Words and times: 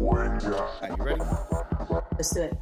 Are 0.00 0.38
you 0.96 1.04
ready? 1.04 1.20
Let's 2.16 2.32
do 2.32 2.44
it. 2.44 2.52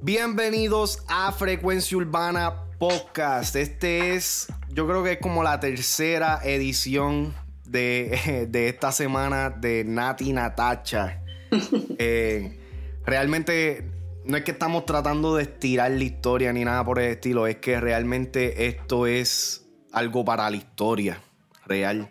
Bienvenidos 0.00 1.02
a 1.08 1.32
Frecuencia 1.32 1.96
Urbana 1.96 2.68
Podcast. 2.78 3.56
Este 3.56 4.14
es, 4.14 4.46
yo 4.68 4.86
creo 4.86 5.02
que 5.02 5.12
es 5.12 5.18
como 5.18 5.42
la 5.42 5.58
tercera 5.58 6.38
edición 6.44 7.34
de, 7.64 8.46
de 8.50 8.68
esta 8.68 8.92
semana 8.92 9.50
de 9.50 9.84
Nati 9.84 10.32
Natacha. 10.32 11.18
Eh, 11.98 12.58
realmente 13.04 13.90
no 14.24 14.36
es 14.36 14.44
que 14.44 14.52
estamos 14.52 14.86
tratando 14.86 15.36
de 15.36 15.42
estirar 15.42 15.90
la 15.90 16.04
historia 16.04 16.52
ni 16.52 16.64
nada 16.64 16.84
por 16.84 16.98
el 16.98 17.10
estilo, 17.10 17.46
es 17.46 17.56
que 17.56 17.78
realmente 17.78 18.68
esto 18.68 19.06
es 19.06 19.66
algo 19.92 20.24
para 20.24 20.48
la 20.48 20.56
historia 20.56 21.20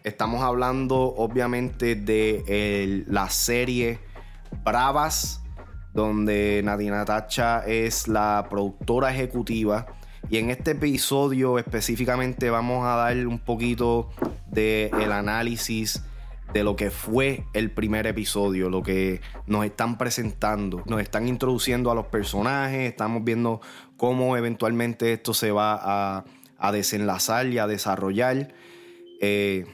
Estamos 0.03 0.41
hablando 0.41 0.97
obviamente 0.97 1.93
de 1.93 3.03
la 3.07 3.29
serie 3.29 3.99
Bravas, 4.63 5.43
donde 5.93 6.61
Nadina 6.63 7.05
Tacha 7.05 7.63
es 7.67 8.07
la 8.07 8.47
productora 8.49 9.13
ejecutiva. 9.13 9.85
Y 10.31 10.37
en 10.37 10.49
este 10.49 10.71
episodio 10.71 11.59
específicamente 11.59 12.49
vamos 12.49 12.87
a 12.87 12.95
dar 12.95 13.27
un 13.27 13.37
poquito 13.37 14.09
del 14.47 14.89
el 14.99 15.11
análisis 15.11 16.03
de 16.53 16.63
lo 16.63 16.75
que 16.75 16.89
fue 16.89 17.45
el 17.53 17.70
primer 17.70 18.07
episodio, 18.07 18.67
lo 18.67 18.81
que 18.81 19.21
nos 19.45 19.63
están 19.63 19.99
presentando. 19.99 20.81
Nos 20.87 21.01
están 21.01 21.27
introduciendo 21.27 21.91
a 21.91 21.95
los 21.95 22.07
personajes, 22.07 22.89
estamos 22.89 23.23
viendo 23.23 23.62
cómo 23.95 24.35
eventualmente 24.37 25.13
esto 25.13 25.35
se 25.35 25.51
va 25.51 26.25
a 26.57 26.71
desenlazar 26.71 27.45
y 27.45 27.59
a 27.59 27.67
desarrollar. 27.67 28.55
Eh, 29.21 29.66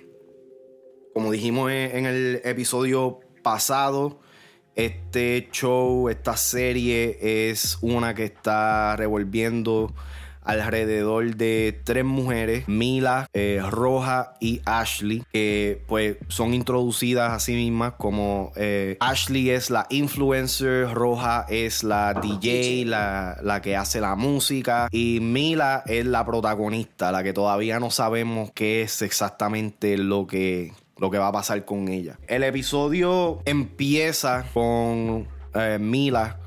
como 1.13 1.31
dijimos 1.31 1.71
en, 1.71 1.95
en 1.95 2.05
el 2.05 2.41
episodio 2.43 3.21
pasado, 3.41 4.19
este 4.75 5.49
show, 5.51 6.09
esta 6.09 6.37
serie 6.37 7.49
es 7.49 7.79
una 7.81 8.13
que 8.13 8.25
está 8.25 8.95
revolviendo 8.95 9.91
alrededor 10.47 11.35
de 11.35 11.79
tres 11.83 12.05
mujeres, 12.05 12.67
Mila, 12.67 13.29
eh, 13.33 13.61
Roja 13.69 14.33
y 14.39 14.61
Ashley, 14.65 15.23
que 15.31 15.83
pues 15.87 16.17
son 16.29 16.53
introducidas 16.53 17.33
a 17.33 17.39
sí 17.39 17.53
mismas 17.53 17.93
como 17.97 18.53
eh, 18.55 18.97
Ashley 18.99 19.49
es 19.49 19.69
la 19.69 19.85
influencer, 19.89 20.89
Roja 20.93 21.45
es 21.49 21.83
la 21.83 22.13
DJ, 22.13 22.85
la, 22.85 23.37
la 23.43 23.61
que 23.61 23.75
hace 23.75 23.99
la 23.99 24.15
música 24.15 24.87
y 24.91 25.19
Mila 25.21 25.83
es 25.85 26.05
la 26.05 26.25
protagonista, 26.25 27.11
la 27.11 27.23
que 27.23 27.33
todavía 27.33 27.79
no 27.79 27.91
sabemos 27.91 28.51
qué 28.53 28.81
es 28.81 29.01
exactamente 29.01 29.97
lo 29.97 30.25
que 30.27 30.71
lo 30.97 31.11
que 31.11 31.19
va 31.19 31.27
a 31.27 31.31
pasar 31.31 31.63
con 31.63 31.89
ella. 31.89 32.17
El 32.27 32.41
episodio 32.41 33.39
empieza 33.45 34.45
con 34.51 35.27
eh, 35.53 35.77
Mila 35.79 36.39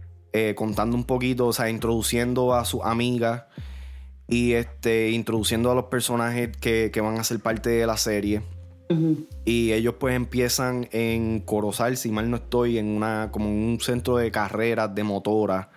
contando 0.54 0.96
un 0.96 1.02
poquito, 1.02 1.48
o 1.48 1.52
sea, 1.52 1.68
introduciendo 1.70 2.54
a 2.54 2.64
su 2.64 2.84
amiga 2.84 3.48
y 4.30 4.52
este, 4.52 5.10
introduciendo 5.10 5.72
a 5.72 5.74
los 5.74 5.86
personajes 5.86 6.56
que, 6.56 6.90
que 6.92 7.00
van 7.00 7.18
a 7.18 7.24
ser 7.24 7.40
parte 7.40 7.68
de 7.68 7.86
la 7.86 7.96
serie. 7.96 8.42
Y 9.44 9.70
ellos 9.70 9.94
pues 10.00 10.16
empiezan 10.16 10.88
en 10.90 11.38
Corozal, 11.38 11.96
si 11.96 12.10
mal 12.10 12.28
no 12.28 12.38
estoy, 12.38 12.76
en 12.76 12.88
una, 12.88 13.28
como 13.30 13.48
en 13.48 13.54
un 13.54 13.80
centro 13.80 14.16
de 14.16 14.32
carreras 14.32 14.92
de 14.92 15.04
motoras 15.04 15.68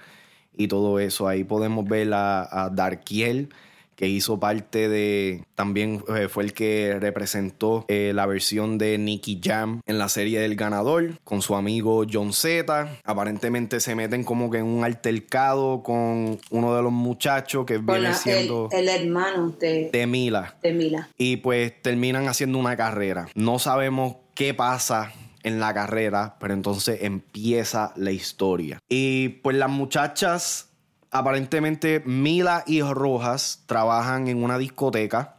y 0.58 0.68
todo 0.68 0.98
eso. 0.98 1.28
Ahí 1.28 1.44
podemos 1.44 1.86
ver 1.86 2.12
a, 2.12 2.66
a 2.66 2.70
Darkiel, 2.72 3.50
que 3.95 4.08
hizo 4.08 4.39
parte 4.39 4.89
de. 4.89 5.44
También 5.55 6.03
eh, 6.16 6.27
fue 6.30 6.44
el 6.44 6.53
que 6.53 6.97
representó 6.99 7.86
eh, 7.88 8.11
la 8.16 8.25
versión 8.25 8.77
de 8.77 8.97
Nicky 8.97 9.39
Jam 9.44 9.81
en 9.86 9.97
la 9.97 10.09
serie 10.09 10.39
del 10.39 10.55
ganador 10.55 11.19
con 11.23 11.41
su 11.41 11.55
amigo 11.55 12.03
John 12.11 12.33
Z. 12.33 12.99
Aparentemente 13.03 13.80
se 13.80 13.95
meten 13.95 14.23
como 14.23 14.49
que 14.49 14.58
en 14.59 14.65
un 14.65 14.83
altercado 14.83 15.83
con 15.83 16.39
uno 16.49 16.76
de 16.76 16.82
los 16.82 16.92
muchachos 16.92 17.65
que 17.65 17.76
Con 17.76 17.86
viene 17.86 18.02
la- 18.02 18.09
el, 18.09 18.15
siendo 18.15 18.70
el 18.71 18.89
hermano 18.89 19.53
de, 19.59 19.89
de 19.92 20.08
Mila 20.08 20.55
de 20.64 20.73
Mila. 20.73 21.09
y 21.17 21.37
pues 21.37 21.82
terminan 21.82 22.27
haciendo 22.27 22.58
una 22.58 22.76
carrera. 22.76 23.27
No 23.36 23.59
sabemos 23.59 24.15
qué 24.36 24.53
pasa 24.53 25.11
en 25.43 25.59
la 25.59 25.73
carrera, 25.73 26.37
pero 26.39 26.53
entonces 26.53 26.99
empieza 27.03 27.92
la 27.95 28.11
historia. 28.11 28.80
Y 28.89 29.30
pues 29.30 29.58
las 29.58 29.70
muchachas, 29.70 30.70
aparentemente 31.14 32.02
Mila 32.06 32.64
y 32.68 32.82
Rojas 32.82 33.64
trabajan 33.68 34.28
en 34.28 34.44
una 34.44 34.58
discoteca 34.58 35.38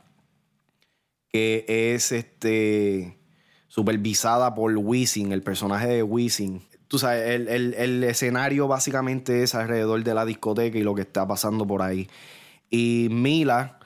que 1.29 1.65
es 1.69 2.13
este 2.13 3.19
supervisada 3.69 4.55
por 4.55 4.77
Wisin, 4.77 5.33
el 5.33 5.43
personaje 5.43 5.89
de 5.89 6.03
Wisin. 6.05 6.63
Tú 6.87 6.99
sabes, 7.01 7.29
el, 7.31 7.49
el- 7.49 7.75
el 7.75 8.05
escenario 8.05 8.69
básicamente 8.69 9.43
es 9.43 9.55
alrededor 9.57 10.05
de 10.05 10.15
la 10.15 10.25
discoteca 10.25 10.79
y 10.79 10.83
lo 10.85 10.95
que 10.95 11.03
está 11.03 11.27
pasando 11.27 11.67
por 11.67 11.83
ahí. 11.83 12.09
Y 12.71 13.09
Mila, 13.11 13.81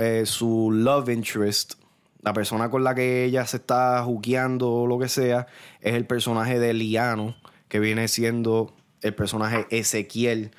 eh, 0.00 0.24
su 0.26 0.70
love 0.72 1.10
interest, 1.10 1.74
la 2.22 2.32
persona 2.32 2.70
con 2.70 2.82
la 2.82 2.96
que 2.96 3.24
ella 3.24 3.46
se 3.46 3.58
está 3.58 4.02
juqueando 4.02 4.68
o 4.72 4.86
lo 4.88 4.98
que 4.98 5.08
sea, 5.08 5.46
es 5.80 5.94
el 5.94 6.06
personaje 6.06 6.58
de 6.58 6.74
Liano, 6.74 7.36
que 7.68 7.78
viene 7.78 8.08
siendo 8.08 8.74
el 9.02 9.14
personaje 9.14 9.66
Ezequiel, 9.70 10.50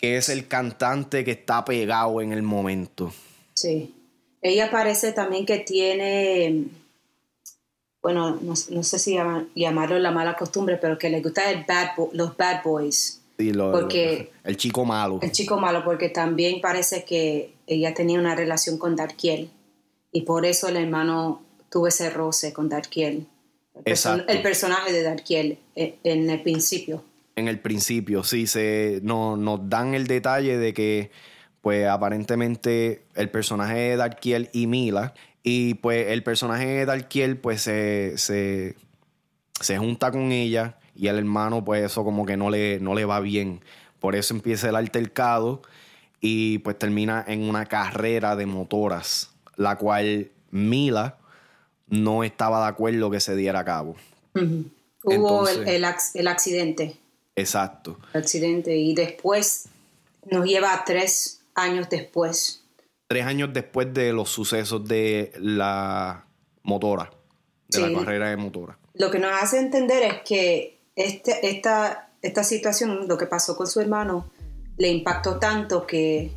que 0.00 0.16
es 0.16 0.28
el 0.28 0.46
cantante 0.48 1.24
que 1.24 1.30
está 1.32 1.64
pegado 1.64 2.20
en 2.20 2.32
el 2.32 2.42
momento. 2.42 3.12
Sí. 3.54 3.94
Ella 4.42 4.70
parece 4.70 5.12
también 5.12 5.46
que 5.46 5.58
tiene, 5.58 6.64
bueno, 8.02 8.38
no, 8.42 8.54
no 8.70 8.82
sé 8.82 8.98
si 8.98 9.14
llama- 9.14 9.46
llamarlo 9.54 9.98
la 9.98 10.10
mala 10.12 10.36
costumbre, 10.36 10.76
pero 10.76 10.98
que 10.98 11.10
le 11.10 11.20
gusta 11.20 11.50
el 11.50 11.64
bad 11.64 11.96
bo- 11.96 12.10
los 12.12 12.36
bad 12.36 12.62
boys. 12.62 13.22
Y 13.38 13.52
lo- 13.52 13.72
Porque- 13.72 14.30
el 14.44 14.56
chico 14.56 14.84
malo. 14.84 15.18
El 15.22 15.32
chico 15.32 15.58
malo, 15.58 15.84
porque 15.84 16.08
también 16.08 16.60
parece 16.60 17.04
que 17.04 17.52
ella 17.66 17.92
tenía 17.94 18.18
una 18.20 18.34
relación 18.34 18.78
con 18.78 18.94
Darkiel. 18.96 19.50
Y 20.12 20.22
por 20.22 20.46
eso 20.46 20.68
el 20.68 20.76
hermano 20.76 21.42
tuvo 21.70 21.88
ese 21.88 22.08
roce 22.10 22.52
con 22.52 22.68
Darkiel. 22.68 23.26
El, 23.84 24.24
el 24.28 24.42
personaje 24.42 24.92
de 24.92 25.02
Darkiel 25.02 25.58
eh, 25.74 25.96
en 26.04 26.30
el 26.30 26.40
principio. 26.42 27.02
En 27.36 27.48
el 27.48 27.60
principio, 27.60 28.24
sí, 28.24 28.46
se, 28.46 29.00
no, 29.02 29.36
nos 29.36 29.68
dan 29.68 29.94
el 29.94 30.06
detalle 30.06 30.56
de 30.56 30.72
que, 30.72 31.10
pues, 31.60 31.86
aparentemente 31.86 33.04
el 33.14 33.28
personaje 33.30 33.76
de 33.76 33.96
Darkiel 33.96 34.48
y 34.52 34.66
Mila, 34.66 35.12
y 35.42 35.74
pues 35.74 36.08
el 36.08 36.22
personaje 36.22 36.66
de 36.66 36.86
Darkiel, 36.86 37.36
pues, 37.36 37.60
se, 37.60 38.14
se, 38.16 38.74
se 39.60 39.76
junta 39.78 40.10
con 40.10 40.32
ella, 40.32 40.78
y 40.94 41.08
el 41.08 41.18
hermano, 41.18 41.62
pues, 41.62 41.84
eso 41.84 42.04
como 42.04 42.24
que 42.24 42.38
no 42.38 42.48
le, 42.48 42.80
no 42.80 42.94
le 42.94 43.04
va 43.04 43.20
bien. 43.20 43.60
Por 44.00 44.16
eso 44.16 44.32
empieza 44.34 44.70
el 44.70 44.76
altercado, 44.76 45.60
y 46.22 46.58
pues 46.60 46.78
termina 46.78 47.22
en 47.28 47.42
una 47.46 47.66
carrera 47.66 48.34
de 48.34 48.46
motoras, 48.46 49.30
la 49.56 49.76
cual 49.76 50.30
Mila 50.50 51.18
no 51.88 52.24
estaba 52.24 52.62
de 52.62 52.68
acuerdo 52.68 53.10
que 53.10 53.20
se 53.20 53.36
diera 53.36 53.60
a 53.60 53.64
cabo. 53.66 53.94
Hubo 54.34 55.12
Entonces- 55.12 55.58
el, 55.68 55.84
el 56.14 56.28
accidente. 56.28 56.96
Exacto. 57.36 57.98
el 58.14 58.22
accidente. 58.22 58.76
Y 58.76 58.94
después 58.94 59.66
nos 60.30 60.46
lleva 60.46 60.72
a 60.74 60.84
tres 60.84 61.42
años 61.54 61.88
después. 61.88 62.62
tres 63.08 63.24
años 63.24 63.50
después 63.52 63.94
de 63.94 64.12
los 64.12 64.28
sucesos 64.30 64.84
de 64.88 65.32
la 65.38 66.24
motora, 66.64 67.10
de 67.68 67.78
Sí. 67.78 67.88
la 67.92 67.98
carrera 68.00 68.30
de 68.30 68.36
motora. 68.36 68.76
Lo 68.94 69.10
que 69.12 69.18
nos 69.20 69.30
hace 69.40 69.58
entender 69.58 70.02
es 70.02 70.14
que 70.24 70.80
este, 70.96 71.46
esta, 71.48 72.10
esta 72.22 72.42
situación, 72.42 73.06
lo 73.06 73.16
que 73.16 73.26
pasó 73.26 73.56
con 73.56 73.66
su 73.68 73.80
hermano, 73.80 74.28
le 74.78 74.88
impactó 74.88 75.38
tanto 75.38 75.86
que 75.86 76.32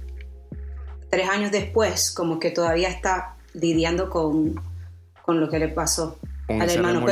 tres 1.10 1.28
años 1.30 1.52
después, 1.52 2.12
como 2.12 2.40
que 2.40 2.52
todavía 2.52 2.90
está 2.90 3.36
lidiando 3.54 4.10
con, 4.10 4.62
con 5.26 5.40
lo 5.40 5.50
que 5.50 5.58
le 5.58 5.70
pasó 5.70 6.20
Con 6.46 6.62
al 6.62 6.70
hermano. 6.70 7.06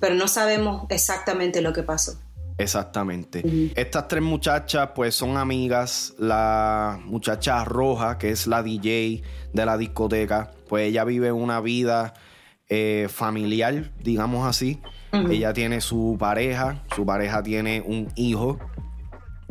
Pero 0.00 0.14
no 0.14 0.28
sabemos 0.28 0.86
exactamente 0.88 1.60
lo 1.60 1.72
que 1.72 1.82
pasó. 1.82 2.18
Exactamente. 2.58 3.72
Estas 3.76 4.08
tres 4.08 4.22
muchachas 4.22 4.90
pues 4.94 5.14
son 5.14 5.36
amigas. 5.36 6.14
La 6.18 7.00
muchacha 7.04 7.64
roja, 7.64 8.18
que 8.18 8.30
es 8.30 8.46
la 8.46 8.62
DJ 8.62 9.22
de 9.52 9.66
la 9.66 9.78
discoteca, 9.78 10.50
pues 10.68 10.88
ella 10.88 11.04
vive 11.04 11.32
una 11.32 11.60
vida 11.60 12.14
eh, 12.68 13.06
familiar, 13.08 13.92
digamos 14.02 14.46
así. 14.46 14.80
Ella 15.12 15.54
tiene 15.54 15.80
su 15.80 16.16
pareja, 16.18 16.82
su 16.94 17.06
pareja 17.06 17.42
tiene 17.42 17.80
un 17.80 18.08
hijo 18.14 18.58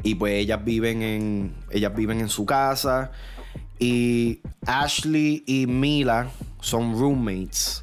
y 0.04 0.14
pues 0.14 0.34
ellas 0.34 0.64
viven 0.64 1.02
en 1.02 1.56
ellas 1.72 1.96
viven 1.96 2.20
en 2.20 2.30
su 2.30 2.46
casa 2.46 3.12
y 3.80 4.42
Ashley 4.68 5.44
y 5.48 5.66
Mila 5.66 6.30
son 6.60 6.94
roommates. 7.00 7.82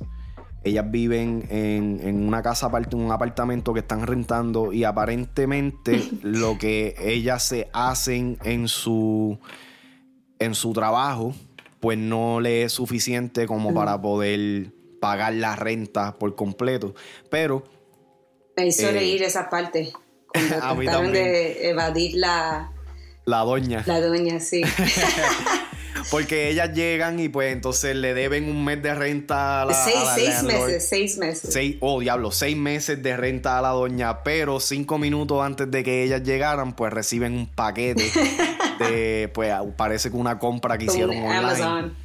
Ellas 0.65 0.91
viven 0.91 1.47
en, 1.51 2.01
en 2.03 2.27
una 2.27 2.43
casa 2.43 2.67
aparte, 2.67 2.97
en 2.97 3.03
un 3.03 3.13
apartamento 3.13 3.73
que 3.75 3.81
están 3.81 4.07
rentando 4.07 4.73
y 4.73 4.85
aparentemente 4.85 6.03
lo 6.23 6.59
que 6.59 6.95
ellas 6.99 7.43
se 7.43 7.69
hacen 7.73 8.39
en 8.45 8.69
su 8.69 9.39
en 10.39 10.55
su 10.55 10.73
trabajo 10.73 11.35
pues 11.85 11.99
no 11.99 12.41
le 12.41 12.63
es 12.63 12.73
suficiente 12.73 13.47
como 13.47 13.75
para 13.75 14.01
poder 14.01 14.73
pagar 15.03 15.35
la 15.35 15.55
renta 15.55 16.15
por 16.19 16.35
completo. 16.35 16.95
Pero 17.31 17.63
Me 18.57 18.69
hizo 18.69 18.91
reír 18.91 19.23
esa 19.23 19.51
parte. 19.51 19.93
Cuando 20.29 20.57
trataron 20.83 21.13
de 21.13 21.69
evadir 21.69 22.15
la, 22.15 22.73
La 23.27 23.41
doña. 23.41 23.85
la 23.87 24.01
doña, 24.01 24.41
sí. 24.41 24.63
Porque 26.11 26.51
ellas 26.51 26.73
llegan 26.75 27.19
y 27.21 27.29
pues 27.29 27.53
entonces 27.53 27.97
le 27.97 28.15
deben 28.15 28.49
un 28.49 28.65
mes 28.65 28.83
de 28.83 28.95
renta 28.95 29.63
a 29.63 29.65
la. 29.65 29.75
seis 29.75 29.97
a 29.97 30.05
la 30.05 30.15
seis 30.15 30.29
landlord. 30.29 30.67
meses, 30.67 30.89
seis 30.89 31.19
meses. 31.19 31.51
Seis, 31.53 31.77
oh 31.81 32.01
diablo, 32.01 32.31
seis 32.31 32.57
meses 32.57 33.03
de 33.03 33.17
renta 33.17 33.59
a 33.59 33.63
la 33.63 33.71
doña, 33.71 34.23
pero 34.23 34.61
cinco 34.61 34.99
minutos 34.99 35.43
antes 35.43 35.71
de 35.71 35.83
que 35.83 36.03
ellas 36.05 36.23
llegaran, 36.23 36.75
pues 36.75 36.93
reciben 36.93 37.35
un 37.35 37.47
paquete 37.47 38.11
de, 38.79 39.31
pues 39.33 39.53
parece 39.77 40.11
que 40.11 40.17
una 40.17 40.39
compra 40.39 40.79
que 40.79 40.87
hicieron 40.87 41.17
online. 41.17 41.37
Amazon. 41.37 41.97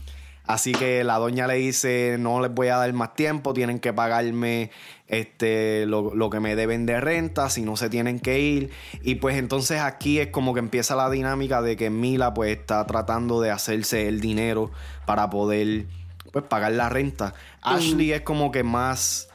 Así 0.49 0.71
que 0.71 1.03
la 1.03 1.19
doña 1.19 1.45
le 1.45 1.53
dice, 1.57 2.17
no 2.19 2.41
les 2.41 2.51
voy 2.51 2.69
a 2.69 2.77
dar 2.77 2.91
más 2.91 3.13
tiempo, 3.13 3.53
tienen 3.53 3.77
que 3.77 3.93
pagarme 3.93 4.71
este, 5.05 5.85
lo, 5.85 6.15
lo 6.15 6.31
que 6.31 6.39
me 6.39 6.55
deben 6.55 6.87
de 6.87 6.99
renta, 6.99 7.51
si 7.51 7.61
no 7.61 7.77
se 7.77 7.87
tienen 7.87 8.19
que 8.19 8.39
ir. 8.39 8.71
Y 9.03 9.15
pues 9.15 9.37
entonces 9.37 9.79
aquí 9.79 10.17
es 10.17 10.29
como 10.29 10.55
que 10.55 10.59
empieza 10.59 10.95
la 10.95 11.11
dinámica 11.11 11.61
de 11.61 11.77
que 11.77 11.91
Mila 11.91 12.33
pues 12.33 12.57
está 12.57 12.83
tratando 12.87 13.41
de 13.41 13.51
hacerse 13.51 14.07
el 14.07 14.21
dinero 14.21 14.71
para 15.05 15.29
poder 15.29 15.85
pues 16.33 16.43
pagar 16.45 16.71
la 16.71 16.89
renta. 16.89 17.35
Ashley 17.61 18.11
es 18.11 18.21
como 18.21 18.51
que 18.51 18.63
más, 18.63 19.29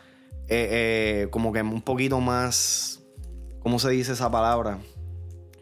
eh, 0.49 1.23
eh, 1.23 1.29
como 1.31 1.53
que 1.53 1.63
un 1.63 1.83
poquito 1.83 2.19
más, 2.19 3.05
¿cómo 3.61 3.79
se 3.79 3.91
dice 3.91 4.15
esa 4.15 4.33
palabra? 4.33 4.81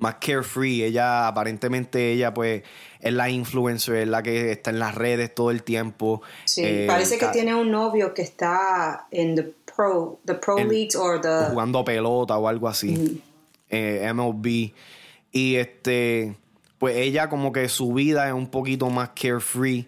Más 0.02 0.16
carefree. 0.16 0.84
Ella, 0.84 1.26
aparentemente, 1.28 2.12
ella, 2.12 2.34
pues, 2.34 2.62
es 3.00 3.12
la 3.12 3.30
influencer, 3.30 3.94
es 3.96 4.08
la 4.08 4.22
que 4.22 4.52
está 4.52 4.70
en 4.70 4.78
las 4.78 4.94
redes 4.94 5.34
todo 5.34 5.50
el 5.50 5.62
tiempo. 5.62 6.22
Sí, 6.44 6.62
Eh, 6.64 6.84
parece 6.86 7.16
que 7.18 7.26
tiene 7.28 7.54
un 7.54 7.70
novio 7.70 8.12
que 8.14 8.22
está 8.22 9.06
en 9.10 9.34
the 9.34 9.42
pro, 9.74 10.20
the 10.26 10.34
pro 10.34 10.58
En- 10.58 10.68
leagues 10.68 10.96
or 10.96 11.20
the 11.20 11.46
jugando 11.50 11.84
pelota 11.84 12.36
o 12.36 12.46
algo 12.48 12.68
así. 12.68 13.22
Eh, 13.70 14.06
MLB. 14.12 14.72
Y 15.32 15.54
este, 15.56 16.36
pues 16.78 16.96
ella 16.96 17.28
como 17.30 17.52
que 17.52 17.68
su 17.70 17.92
vida 17.94 18.26
es 18.28 18.34
un 18.34 18.48
poquito 18.50 18.90
más 18.90 19.10
carefree. 19.10 19.86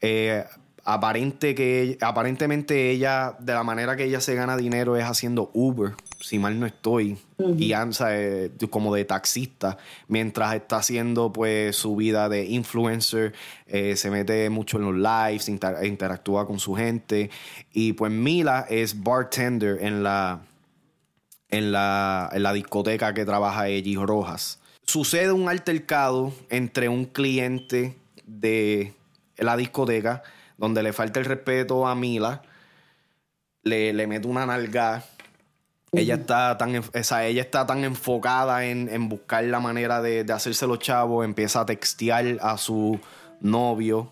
Eh, 0.00 0.44
aparente 0.84 1.54
que, 1.54 1.96
aparentemente 2.00 2.90
ella, 2.90 3.36
de 3.38 3.54
la 3.54 3.62
manera 3.62 3.96
que 3.96 4.04
ella 4.04 4.20
se 4.20 4.34
gana 4.34 4.56
dinero 4.56 4.96
es 4.96 5.04
haciendo 5.04 5.50
Uber, 5.54 5.92
si 6.22 6.38
mal 6.38 6.58
no 6.58 6.66
estoy, 6.66 7.18
y 7.58 7.72
ansa 7.72 8.16
eh, 8.16 8.50
como 8.70 8.94
de 8.94 9.04
taxista, 9.04 9.76
mientras 10.06 10.54
está 10.54 10.76
haciendo 10.76 11.32
pues 11.32 11.74
su 11.76 11.96
vida 11.96 12.28
de 12.28 12.44
influencer, 12.46 13.34
eh, 13.66 13.96
se 13.96 14.10
mete 14.10 14.48
mucho 14.48 14.78
en 14.78 14.84
los 14.84 14.94
lives, 14.94 15.48
inter- 15.48 15.84
interactúa 15.84 16.46
con 16.46 16.60
su 16.60 16.74
gente, 16.74 17.30
y 17.72 17.92
pues 17.94 18.12
Mila 18.12 18.66
es 18.70 19.02
bartender 19.02 19.78
en 19.82 20.04
la, 20.04 20.40
en 21.48 21.72
la, 21.72 22.30
en 22.32 22.42
la 22.44 22.52
discoteca 22.52 23.12
que 23.12 23.24
trabaja 23.24 23.68
Ellie 23.68 23.96
Rojas. 23.96 24.60
Sucede 24.86 25.32
un 25.32 25.48
altercado 25.48 26.32
entre 26.48 26.88
un 26.88 27.04
cliente 27.06 27.96
de 28.24 28.94
la 29.36 29.56
discoteca 29.56 30.22
donde 30.56 30.82
le 30.82 30.92
falta 30.92 31.18
el 31.18 31.26
respeto 31.26 31.86
a 31.88 31.94
Mila, 31.96 32.42
le, 33.64 33.92
le 33.92 34.06
mete 34.06 34.28
una 34.28 34.46
nalga. 34.46 35.04
Ella 35.94 36.14
está 36.14 36.56
tan, 36.56 36.74
ella 36.74 37.42
está 37.42 37.66
tan 37.66 37.84
enfocada 37.84 38.64
en, 38.64 38.88
en 38.88 39.10
buscar 39.10 39.44
la 39.44 39.60
manera 39.60 40.00
de, 40.00 40.24
de 40.24 40.32
hacerse 40.32 40.66
los 40.66 40.78
chavos, 40.78 41.22
empieza 41.22 41.60
a 41.60 41.66
textear 41.66 42.38
a 42.40 42.56
su 42.56 42.98
novio, 43.42 44.08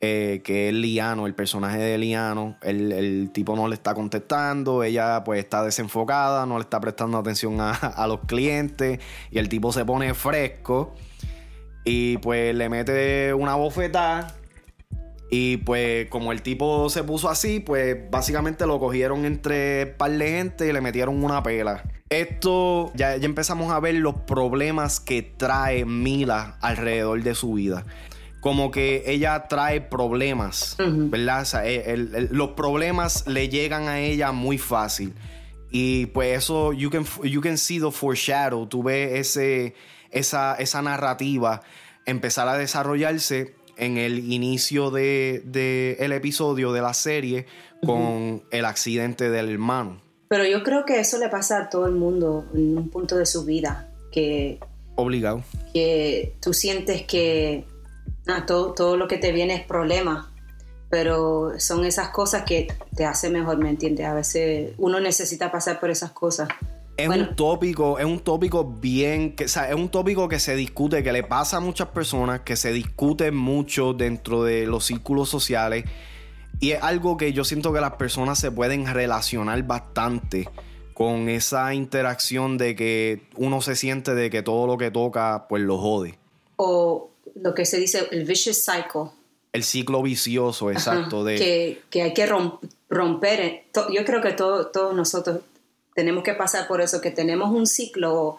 eh, 0.00 0.40
que 0.42 0.68
es 0.68 0.74
Liano, 0.74 1.26
el 1.26 1.34
personaje 1.34 1.76
de 1.76 1.98
Liano. 1.98 2.56
El, 2.62 2.90
el 2.90 3.30
tipo 3.34 3.54
no 3.54 3.68
le 3.68 3.74
está 3.74 3.92
contestando, 3.92 4.82
ella 4.82 5.22
pues 5.24 5.40
está 5.40 5.62
desenfocada, 5.62 6.46
no 6.46 6.56
le 6.56 6.62
está 6.62 6.80
prestando 6.80 7.18
atención 7.18 7.60
a, 7.60 7.72
a 7.74 8.06
los 8.06 8.20
clientes 8.20 8.98
y 9.30 9.38
el 9.38 9.50
tipo 9.50 9.72
se 9.72 9.84
pone 9.84 10.14
fresco 10.14 10.94
y 11.84 12.16
pues 12.16 12.54
le 12.54 12.70
mete 12.70 13.34
una 13.34 13.56
bofetada. 13.56 14.34
Y 15.36 15.56
pues 15.56 16.06
como 16.10 16.30
el 16.30 16.42
tipo 16.42 16.88
se 16.90 17.02
puso 17.02 17.28
así, 17.28 17.58
pues 17.58 17.96
básicamente 18.08 18.66
lo 18.66 18.78
cogieron 18.78 19.24
entre 19.24 19.86
par 19.86 20.12
de 20.12 20.28
gente 20.30 20.68
y 20.68 20.72
le 20.72 20.80
metieron 20.80 21.24
una 21.24 21.42
pela. 21.42 21.82
Esto 22.08 22.92
ya, 22.94 23.16
ya 23.16 23.24
empezamos 23.26 23.72
a 23.72 23.80
ver 23.80 23.96
los 23.96 24.14
problemas 24.14 25.00
que 25.00 25.22
trae 25.22 25.84
Mila 25.84 26.56
alrededor 26.60 27.20
de 27.24 27.34
su 27.34 27.54
vida. 27.54 27.84
Como 28.40 28.70
que 28.70 29.02
ella 29.06 29.48
trae 29.48 29.80
problemas, 29.80 30.76
¿verdad? 30.78 31.42
O 31.42 31.44
sea, 31.46 31.64
el- 31.66 32.14
el- 32.14 32.28
los 32.30 32.50
problemas 32.50 33.26
le 33.26 33.48
llegan 33.48 33.88
a 33.88 33.98
ella 33.98 34.30
muy 34.30 34.58
fácil. 34.58 35.14
Y 35.72 36.06
pues 36.06 36.38
eso, 36.38 36.72
you 36.72 36.90
can, 36.90 37.04
you 37.24 37.40
can 37.40 37.58
see 37.58 37.80
the 37.80 37.90
foreshadow. 37.90 38.68
Tú 38.68 38.84
ves 38.84 39.18
ese, 39.18 39.74
esa, 40.12 40.54
esa 40.54 40.80
narrativa 40.82 41.62
empezar 42.06 42.46
a 42.46 42.56
desarrollarse 42.56 43.56
en 43.76 43.98
el 43.98 44.32
inicio 44.32 44.90
de, 44.90 45.42
de 45.44 45.96
el 46.00 46.12
episodio 46.12 46.72
de 46.72 46.82
la 46.82 46.94
serie 46.94 47.46
con 47.84 48.42
el 48.50 48.64
accidente 48.64 49.30
del 49.30 49.50
hermano. 49.50 50.00
Pero 50.28 50.46
yo 50.46 50.62
creo 50.62 50.84
que 50.84 51.00
eso 51.00 51.18
le 51.18 51.28
pasa 51.28 51.58
a 51.58 51.68
todo 51.68 51.86
el 51.86 51.92
mundo 51.92 52.46
en 52.54 52.76
un 52.76 52.88
punto 52.88 53.16
de 53.16 53.26
su 53.26 53.44
vida, 53.44 53.90
que, 54.10 54.58
Obligado. 54.96 55.42
que 55.72 56.36
tú 56.40 56.54
sientes 56.54 57.02
que 57.02 57.64
ah, 58.26 58.44
todo, 58.46 58.72
todo 58.72 58.96
lo 58.96 59.06
que 59.06 59.18
te 59.18 59.32
viene 59.32 59.54
es 59.54 59.64
problema, 59.64 60.32
pero 60.88 61.52
son 61.58 61.84
esas 61.84 62.08
cosas 62.08 62.44
que 62.44 62.68
te 62.96 63.04
hacen 63.04 63.32
mejor, 63.32 63.58
¿me 63.58 63.70
entiendes? 63.70 64.06
A 64.06 64.14
veces 64.14 64.72
uno 64.78 65.00
necesita 65.00 65.50
pasar 65.50 65.80
por 65.80 65.90
esas 65.90 66.12
cosas. 66.12 66.48
Es 66.96 67.08
Bueno. 67.08 67.28
un 67.30 67.36
tópico, 67.36 67.98
es 67.98 68.04
un 68.04 68.20
tópico 68.20 68.64
bien, 68.64 69.34
que, 69.34 69.46
o 69.46 69.48
sea, 69.48 69.68
es 69.68 69.74
un 69.74 69.88
tópico 69.88 70.28
que 70.28 70.38
se 70.38 70.54
discute, 70.54 71.02
que 71.02 71.12
le 71.12 71.24
pasa 71.24 71.56
a 71.56 71.60
muchas 71.60 71.88
personas, 71.88 72.40
que 72.42 72.54
se 72.54 72.72
discute 72.72 73.32
mucho 73.32 73.94
dentro 73.94 74.44
de 74.44 74.66
los 74.66 74.84
círculos 74.84 75.28
sociales. 75.28 75.84
Y 76.60 76.70
es 76.70 76.82
algo 76.82 77.16
que 77.16 77.32
yo 77.32 77.44
siento 77.44 77.72
que 77.72 77.80
las 77.80 77.94
personas 77.94 78.38
se 78.38 78.52
pueden 78.52 78.86
relacionar 78.86 79.60
bastante 79.64 80.48
con 80.94 81.28
esa 81.28 81.74
interacción 81.74 82.58
de 82.58 82.76
que 82.76 83.22
uno 83.34 83.60
se 83.60 83.74
siente 83.74 84.14
de 84.14 84.30
que 84.30 84.42
todo 84.42 84.68
lo 84.68 84.78
que 84.78 84.92
toca, 84.92 85.46
pues 85.48 85.64
lo 85.64 85.78
jode. 85.78 86.16
O 86.54 87.10
lo 87.34 87.54
que 87.54 87.64
se 87.66 87.78
dice 87.80 88.06
el 88.12 88.24
vicious 88.24 88.64
cycle. 88.64 89.10
El 89.52 89.64
ciclo 89.64 90.00
vicioso, 90.02 90.70
exacto, 90.70 91.18
Ajá, 91.22 91.30
de... 91.30 91.36
que, 91.38 91.82
que 91.90 92.02
hay 92.02 92.14
que 92.14 92.28
rom- 92.28 92.60
romper. 92.88 93.40
eh, 93.40 93.64
Yo 93.92 94.04
creo 94.04 94.20
que 94.22 94.30
todo- 94.32 94.68
todos 94.68 94.94
nosotros 94.94 95.40
tenemos 95.94 96.22
que 96.24 96.34
pasar 96.34 96.66
por 96.66 96.80
eso, 96.80 97.00
que 97.00 97.10
tenemos 97.10 97.50
un 97.50 97.66
ciclo, 97.66 98.36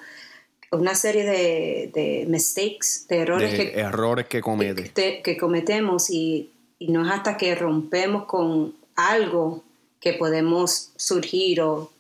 una 0.72 0.96
serie 0.96 1.24
de, 1.24 1.92
de 1.94 2.26
mistakes, 2.28 3.06
de 3.08 3.20
errores 3.20 3.52
de 3.52 3.58
que, 3.72 3.80
errores 3.80 4.26
que 4.26 4.38
que, 4.38 4.42
comete. 4.42 4.84
te- 4.90 5.22
que 5.22 5.38
cometemos 5.38 6.10
y, 6.10 6.52
y 6.80 6.90
no 6.90 7.06
es 7.06 7.12
hasta 7.12 7.38
que 7.38 7.56
rompemos 7.56 8.26
con 8.26 8.76
algo 8.96 9.64
que 10.00 10.14
podemos 10.14 10.92
surgir 10.98 11.62
o... 11.62 11.92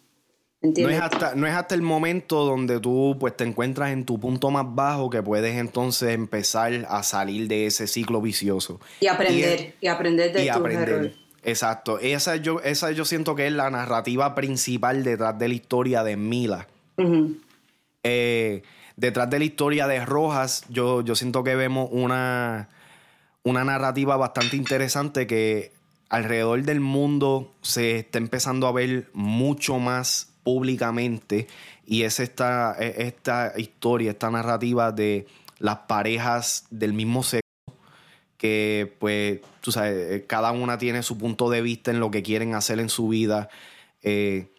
No 0.61 0.89
es, 0.89 0.99
hasta, 0.99 1.35
no 1.35 1.45
es 1.45 1.53
hasta 1.53 1.75
el 1.75 1.83
momento 1.83 2.43
donde 2.43 2.79
tú 2.79 3.17
pues 3.19 3.37
te 3.37 3.43
encuentras 3.43 3.91
en 3.91 4.03
tu 4.03 4.19
punto 4.19 4.49
más 4.49 4.65
bajo 4.67 5.11
que 5.11 5.21
puedes 5.21 5.55
entonces 5.57 6.09
empezar 6.15 6.87
a 6.89 7.03
salir 7.03 7.47
de 7.47 7.67
ese 7.67 7.85
ciclo 7.85 8.19
vicioso. 8.19 8.79
y 8.99 9.05
aprender, 9.05 9.61
es- 9.61 9.73
y, 9.79 9.85
aprender 9.87 10.33
de 10.33 10.43
y 10.43 10.47
tus 10.47 10.55
aprender. 10.55 10.89
errores. 10.89 11.11
Exacto. 11.45 11.99
Esa 11.99 12.37
yo, 12.37 12.59
esa 12.61 12.91
yo 12.91 13.05
siento 13.05 13.35
que 13.35 13.45
es 13.45 13.53
la 13.53 13.69
narrativa 13.69 14.33
principal 14.33 15.03
detrás 15.03 15.37
de 15.37 15.47
la 15.47 15.53
historia 15.53 16.03
de 16.03 16.17
Mila. 16.17 16.67
Eh, 18.03 18.63
detrás 18.97 19.29
de 19.29 19.39
la 19.39 19.45
historia 19.45 19.85
de 19.85 20.03
Rojas, 20.03 20.65
yo, 20.69 21.01
yo 21.01 21.15
siento 21.15 21.43
que 21.43 21.55
vemos 21.55 21.89
una, 21.91 22.69
una 23.43 23.63
narrativa 23.63 24.17
bastante 24.17 24.57
interesante 24.57 25.27
que 25.27 25.71
alrededor 26.09 26.63
del 26.63 26.79
mundo 26.79 27.53
se 27.61 27.99
está 27.99 28.17
empezando 28.17 28.67
a 28.67 28.71
ver 28.71 29.11
mucho 29.13 29.77
más 29.77 30.31
públicamente 30.43 31.47
y 31.85 32.03
es 32.03 32.19
esta, 32.19 32.73
es 32.79 32.97
esta 32.97 33.53
historia, 33.55 34.11
esta 34.11 34.31
narrativa 34.31 34.91
de 34.91 35.27
las 35.59 35.77
parejas 35.87 36.65
del 36.71 36.93
mismo 36.93 37.21
sexo 37.21 37.44
que 38.37 38.95
pues 38.99 39.41
tú 39.61 39.71
sabes, 39.71 40.23
cada 40.27 40.51
una 40.51 40.77
tiene 40.77 41.03
su 41.03 41.17
punto 41.17 41.49
de 41.49 41.61
vista 41.61 41.91
en 41.91 41.99
lo 41.99 42.11
que 42.11 42.23
quieren 42.23 42.55
hacer 42.55 42.79
en 42.79 42.89
su 42.89 43.07
vida. 43.09 43.49
eh, 44.03 44.51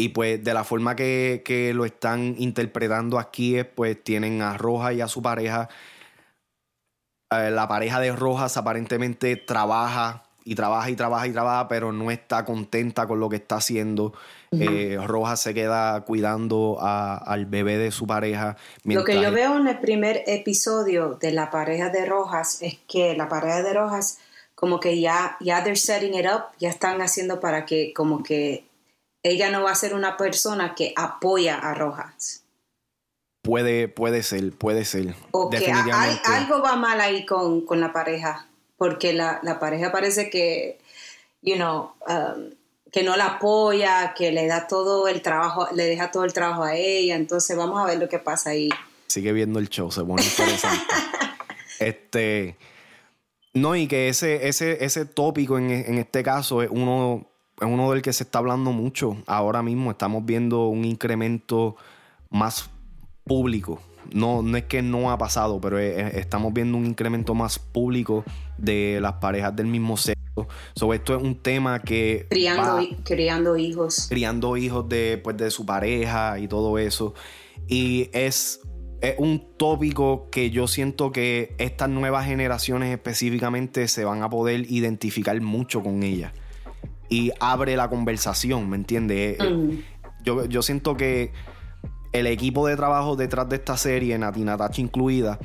y 0.00 0.08
pues 0.10 0.42
de 0.42 0.54
la 0.54 0.64
forma 0.64 0.96
que, 0.96 1.42
que 1.44 1.74
lo 1.74 1.84
están 1.84 2.34
interpretando 2.38 3.18
aquí 3.18 3.56
es 3.56 3.66
pues 3.66 4.02
tienen 4.02 4.40
a 4.40 4.56
Rojas 4.56 4.94
y 4.94 5.02
a 5.02 5.08
su 5.08 5.20
pareja. 5.20 5.68
Eh, 7.30 7.50
la 7.50 7.68
pareja 7.68 8.00
de 8.00 8.10
Rojas 8.16 8.56
aparentemente 8.56 9.36
trabaja 9.36 10.29
y 10.50 10.56
trabaja 10.56 10.90
y 10.90 10.96
trabaja 10.96 11.28
y 11.28 11.32
trabaja, 11.32 11.68
pero 11.68 11.92
no 11.92 12.10
está 12.10 12.44
contenta 12.44 13.06
con 13.06 13.20
lo 13.20 13.28
que 13.28 13.36
está 13.36 13.56
haciendo. 13.56 14.12
Eh, 14.50 14.98
Rojas 15.06 15.38
se 15.40 15.54
queda 15.54 16.00
cuidando 16.00 16.78
a- 16.80 17.16
al 17.18 17.46
bebé 17.46 17.78
de 17.78 17.92
su 17.92 18.04
pareja. 18.04 18.56
Lo 18.82 19.04
que 19.04 19.22
yo 19.22 19.30
veo 19.30 19.56
en 19.58 19.68
el 19.68 19.78
primer 19.78 20.24
episodio 20.26 21.14
de 21.14 21.30
la 21.30 21.52
pareja 21.52 21.90
de 21.90 22.04
Rojas 22.04 22.60
es 22.62 22.78
que 22.88 23.16
la 23.16 23.28
pareja 23.28 23.62
de 23.62 23.72
Rojas 23.74 24.18
como 24.56 24.80
que 24.80 25.00
ya, 25.00 25.36
ya 25.38 25.62
they're 25.62 25.76
setting 25.76 26.14
it 26.14 26.26
up, 26.26 26.46
ya 26.58 26.68
están 26.68 27.00
haciendo 27.00 27.38
para 27.38 27.64
que 27.64 27.92
como 27.94 28.24
que 28.24 28.64
ella 29.22 29.52
no 29.52 29.62
va 29.62 29.70
a 29.70 29.76
ser 29.76 29.94
una 29.94 30.16
persona 30.16 30.74
que 30.74 30.92
apoya 30.96 31.58
a 31.58 31.74
Rojas. 31.74 32.42
Puede, 33.44 33.86
puede 33.86 34.24
ser, 34.24 34.50
puede 34.52 34.84
ser. 34.84 35.14
O 35.30 35.48
que 35.48 35.70
algo 35.70 36.60
va 36.60 36.74
mal 36.74 37.00
ahí 37.00 37.24
con, 37.24 37.64
la 37.80 37.92
pareja, 37.92 38.48
porque 38.80 39.12
la, 39.12 39.58
pareja 39.60 39.92
parece 39.92 40.30
que, 40.30 40.78
you 41.42 41.56
know, 41.56 41.92
um, 42.08 42.48
que 42.90 43.02
no 43.02 43.14
la 43.14 43.26
apoya, 43.26 44.14
que 44.16 44.32
le 44.32 44.46
da 44.46 44.68
todo 44.68 45.06
el 45.06 45.20
trabajo, 45.20 45.68
le 45.74 45.84
deja 45.84 46.10
todo 46.10 46.24
el 46.24 46.32
trabajo 46.32 46.62
a 46.62 46.76
ella, 46.76 47.16
entonces 47.16 47.54
vamos 47.58 47.78
a 47.78 47.84
ver 47.84 47.98
lo 47.98 48.08
que 48.08 48.18
pasa 48.18 48.50
ahí. 48.50 48.70
Sigue 49.06 49.34
viendo 49.34 49.58
el 49.58 49.68
show, 49.68 49.92
se 49.92 50.02
pone 50.02 50.24
interesante. 50.24 50.82
este, 51.78 52.56
no, 53.52 53.76
y 53.76 53.86
que 53.86 54.08
ese, 54.08 54.48
ese, 54.48 54.82
ese 54.82 55.04
tópico 55.04 55.58
en, 55.58 55.70
en 55.70 55.98
este 55.98 56.22
caso 56.22 56.62
es 56.62 56.70
uno, 56.72 57.26
es 57.60 57.66
uno 57.66 57.92
del 57.92 58.00
que 58.00 58.14
se 58.14 58.22
está 58.22 58.38
hablando 58.38 58.72
mucho. 58.72 59.18
Ahora 59.26 59.62
mismo 59.62 59.90
estamos 59.90 60.24
viendo 60.24 60.68
un 60.68 60.86
incremento 60.86 61.76
más 62.30 62.70
público. 63.24 63.82
No, 64.12 64.42
no 64.42 64.56
es 64.56 64.64
que 64.64 64.82
no 64.82 65.10
ha 65.10 65.18
pasado, 65.18 65.60
pero 65.60 65.78
estamos 65.78 66.52
viendo 66.52 66.76
un 66.76 66.86
incremento 66.86 67.34
más 67.34 67.58
público 67.58 68.24
de 68.58 68.98
las 69.00 69.14
parejas 69.14 69.54
del 69.54 69.66
mismo 69.66 69.96
sexo. 69.96 70.20
Sobre 70.74 70.98
esto 70.98 71.16
es 71.16 71.22
un 71.22 71.36
tema 71.36 71.80
que. 71.80 72.26
Criando, 72.30 72.80
criando 73.04 73.56
hijos. 73.56 74.06
Criando 74.08 74.56
hijos 74.56 74.88
de, 74.88 75.20
pues, 75.22 75.36
de 75.36 75.50
su 75.50 75.66
pareja 75.66 76.38
y 76.38 76.48
todo 76.48 76.78
eso. 76.78 77.14
Y 77.66 78.10
es, 78.12 78.60
es 79.00 79.14
un 79.18 79.56
tópico 79.56 80.28
que 80.30 80.50
yo 80.50 80.66
siento 80.66 81.12
que 81.12 81.54
estas 81.58 81.88
nuevas 81.88 82.26
generaciones 82.26 82.92
específicamente 82.92 83.88
se 83.88 84.04
van 84.04 84.22
a 84.22 84.30
poder 84.30 84.70
identificar 84.70 85.40
mucho 85.40 85.82
con 85.82 86.02
ella. 86.02 86.32
Y 87.08 87.32
abre 87.40 87.76
la 87.76 87.90
conversación, 87.90 88.70
¿me 88.70 88.76
entiendes? 88.76 89.38
Mm. 89.38 89.70
Yo, 90.22 90.44
yo 90.46 90.62
siento 90.62 90.96
que 90.96 91.32
el 92.12 92.26
equipo 92.26 92.66
de 92.66 92.76
trabajo 92.76 93.16
detrás 93.16 93.48
de 93.48 93.56
esta 93.56 93.76
serie, 93.76 94.18
Natina 94.18 94.56
Tachi 94.56 94.82
incluida, 94.82 95.38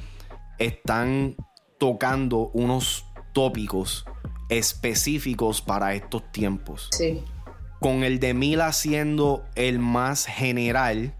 están 0.58 1.36
tocando 1.78 2.50
unos 2.54 3.06
tópicos 3.34 4.06
específicos 4.50 5.62
para 5.62 5.94
estos 5.94 6.32
tiempos. 6.32 6.90
Sí. 6.92 7.24
Con 7.80 8.04
el 8.04 8.20
de 8.20 8.34
Mila 8.34 8.72
siendo 8.72 9.44
el 9.56 9.80
más 9.80 10.26
general, 10.26 11.14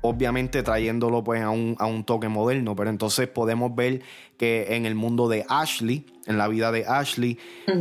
obviamente 0.00 0.62
trayéndolo 0.62 1.22
pues 1.22 1.42
a 1.42 1.50
un, 1.50 2.04
toque 2.04 2.28
moderno, 2.28 2.74
pero 2.74 2.90
entonces 2.90 3.28
podemos 3.28 3.74
ver 3.74 4.02
que 4.38 4.74
en 4.76 4.86
el 4.86 4.94
mundo 4.94 5.28
de 5.28 5.44
Ashley, 5.48 6.06
en 6.26 6.38
la 6.38 6.48
vida 6.48 6.72
de 6.72 6.86
Ashley, 6.86 7.38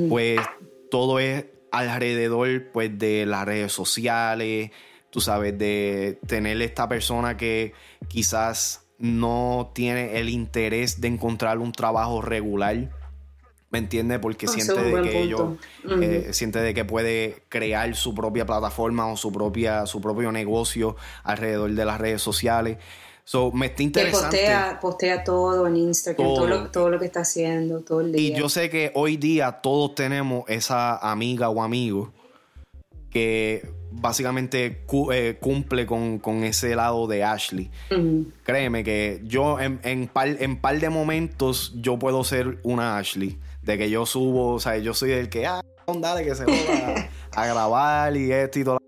pues 0.09 0.39
todo 0.91 1.19
es 1.19 1.45
alrededor 1.71 2.71
pues 2.71 2.97
de 2.97 3.25
las 3.25 3.45
redes 3.45 3.71
sociales, 3.71 4.71
tú 5.15 5.21
sabes, 5.21 5.57
de 5.57 6.19
tener 6.27 6.61
esta 6.61 6.89
persona 6.89 7.37
que 7.37 7.71
quizás 8.09 8.81
no 8.97 9.71
tiene 9.73 10.19
el 10.19 10.27
interés 10.27 10.99
de 10.99 11.07
encontrar 11.07 11.59
un 11.59 11.71
trabajo 11.71 12.21
regular. 12.21 12.91
¿Me 13.69 13.79
entiendes? 13.79 14.19
Porque 14.19 14.45
siente 14.49 14.73
de 14.73 15.01
que 15.03 15.21
ellos 15.21 15.57
eh, 16.01 16.31
siente 16.33 16.59
de 16.59 16.73
que 16.73 16.83
puede 16.83 17.43
crear 17.47 17.95
su 17.95 18.13
propia 18.13 18.45
plataforma 18.45 19.07
o 19.07 19.15
su 19.15 19.31
propia 19.31 19.85
su 19.85 20.01
propio 20.01 20.33
negocio 20.33 20.97
alrededor 21.23 21.71
de 21.71 21.85
las 21.85 21.97
redes 21.97 22.21
sociales. 22.21 22.77
So, 23.23 23.53
me 23.53 23.67
está 23.67 23.83
interesante. 23.83 24.25
postea, 24.25 24.79
postea 24.81 25.23
todo 25.23 25.65
en 25.65 25.77
Instagram, 25.77 26.27
todo. 26.27 26.45
lo, 26.45 26.71
todo 26.71 26.89
lo 26.89 26.99
que 26.99 27.05
está 27.05 27.21
haciendo, 27.21 27.79
todo 27.79 28.01
el 28.01 28.11
día. 28.11 28.35
Y 28.35 28.37
yo 28.37 28.49
sé 28.49 28.69
que 28.69 28.91
hoy 28.95 29.15
día 29.15 29.61
todos 29.63 29.95
tenemos 29.95 30.43
esa 30.49 30.97
amiga 30.97 31.47
o 31.47 31.63
amigo 31.63 32.11
que 33.15 33.65
básicamente 33.91 34.83
eh, 35.13 35.37
cumple 35.39 35.85
con, 35.85 36.43
ese 36.43 36.75
lado 36.75 37.07
de 37.07 37.23
Ashley. 37.23 37.71
Créeme 38.43 38.83
que 38.83 39.21
yo 39.23 39.57
en, 39.57 39.79
en, 39.83 40.09
par, 40.09 40.27
en 40.27 40.57
par 40.57 40.81
de 40.81 40.89
momentos 40.89 41.71
yo 41.77 41.97
puedo 41.97 42.25
ser 42.25 42.59
una 42.63 42.97
Ashley. 42.97 43.39
De 43.61 43.77
que 43.77 43.89
yo 43.89 44.05
subo, 44.05 44.55
o 44.55 44.59
sea, 44.59 44.79
yo 44.79 44.93
soy 44.93 45.13
el 45.13 45.29
que, 45.29 45.47
ah, 45.47 45.61
dale, 45.97 46.25
que 46.25 46.35
se 46.35 46.43
va 46.45 47.09
a, 47.31 47.47
grabar 47.47 48.17
y 48.17 48.33
esto 48.33 48.59
y 48.59 48.63
todo. 48.65 48.79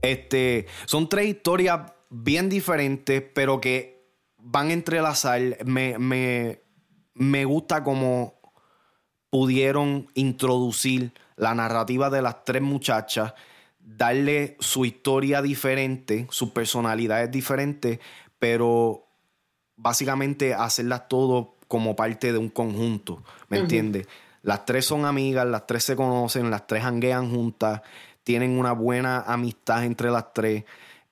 Este, 0.00 0.66
son 0.86 1.08
tres 1.08 1.26
historias 1.26 1.80
bien 2.10 2.48
diferentes, 2.48 3.24
pero 3.34 3.60
que 3.60 4.06
van 4.38 4.68
a 4.68 4.72
entrelazar. 4.72 5.40
Me, 5.64 5.98
me, 5.98 6.62
me 7.14 7.44
gusta 7.44 7.82
como 7.82 8.38
pudieron 9.30 10.06
introducir 10.14 11.12
la 11.38 11.54
narrativa 11.54 12.10
de 12.10 12.22
las 12.22 12.44
tres 12.44 12.62
muchachas, 12.62 13.34
darle 13.80 14.56
su 14.60 14.84
historia 14.84 15.40
diferente, 15.40 16.26
sus 16.30 16.50
personalidades 16.50 17.30
diferentes, 17.30 18.00
pero 18.38 19.06
básicamente 19.76 20.54
hacerlas 20.54 21.08
todo 21.08 21.56
como 21.68 21.96
parte 21.96 22.32
de 22.32 22.38
un 22.38 22.48
conjunto, 22.48 23.22
¿me 23.48 23.58
entiendes? 23.58 24.06
Las 24.42 24.64
tres 24.64 24.86
son 24.86 25.04
amigas, 25.04 25.46
las 25.46 25.66
tres 25.66 25.84
se 25.84 25.96
conocen, 25.96 26.50
las 26.50 26.66
tres 26.66 26.82
hanguean 26.82 27.30
juntas, 27.30 27.82
tienen 28.24 28.58
una 28.58 28.72
buena 28.72 29.20
amistad 29.20 29.84
entre 29.84 30.10
las 30.10 30.32
tres. 30.32 30.64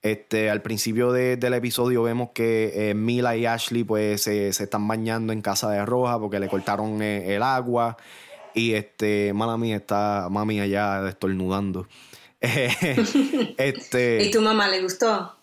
Este, 0.02 0.50
al 0.50 0.62
principio 0.62 1.11
del 1.12 1.54
episodio 1.54 2.02
vemos 2.02 2.30
que 2.33 2.90
eh, 2.90 2.95
Mila 2.95 3.37
y 3.37 3.45
Ashley 3.45 3.83
pues 3.83 4.23
se, 4.23 4.49
están 4.49 4.87
bañando 4.87 5.33
en 5.33 5.42
casa 5.42 5.71
de 5.71 5.85
Roja 5.85 6.18
porque 6.18 6.38
le 6.38 6.49
cortaron 6.49 7.02
eh, 7.02 7.35
el 7.35 7.42
agua. 7.42 7.97
Y 8.57 8.73
este, 8.73 9.35
mala 9.35 9.59
mía, 9.59 9.77
está 9.77 10.29
mami 10.31 10.61
allá 10.61 11.07
estornudando. 11.11 11.87
este, 12.41 14.23
¿Y 14.25 14.31
tu 14.31 14.41
mamá 14.41 14.67
le 14.69 14.81
gustó? 14.81 15.37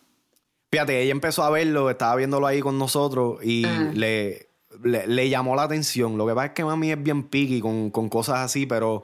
Fíjate, 0.71 0.99
ella 0.99 1.11
empezó 1.11 1.43
a 1.43 1.51
verlo, 1.51 1.91
estaba 1.91 2.15
viéndolo 2.15 2.47
ahí 2.47 2.59
con 2.59 2.79
nosotros 2.79 3.37
y 3.43 3.67
le, 3.93 4.47
le, 4.81 5.29
llamó 5.29 5.55
la 5.55 5.61
atención. 5.61 6.17
Lo 6.17 6.25
que 6.25 6.33
pasa 6.33 6.47
es 6.47 6.51
que 6.53 6.65
mami 6.65 6.91
es 6.91 7.03
bien 7.03 7.21
picky 7.21 7.61
con, 7.61 7.91
cosas 7.91 8.39
así, 8.39 8.65
pero 8.65 9.03